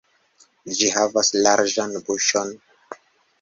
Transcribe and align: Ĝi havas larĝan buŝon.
Ĝi 0.77 0.87
havas 0.95 1.29
larĝan 1.43 1.93
buŝon. 2.09 2.51